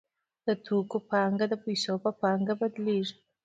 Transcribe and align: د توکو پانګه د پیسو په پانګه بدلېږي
د 0.47 0.47
توکو 0.65 0.97
پانګه 1.11 1.45
د 1.49 1.53
پیسو 1.63 1.93
په 2.03 2.11
پانګه 2.21 2.53
بدلېږي 2.61 3.15